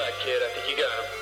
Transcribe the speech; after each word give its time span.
shot, 0.00 0.12
kid. 0.20 0.42
I 0.42 0.48
think 0.54 0.70
you 0.70 0.82
got 0.82 1.04
him. 1.04 1.19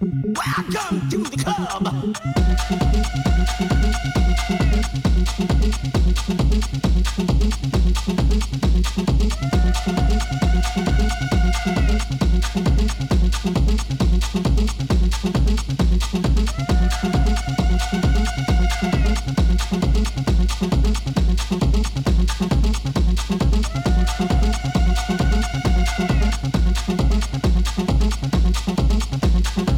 Welcome 0.00 1.08
to 1.10 1.18
the 1.18 1.36
club. 1.44 2.14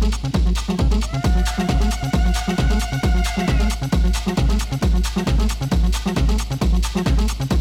Thank 0.08 0.30
you. 7.50 7.55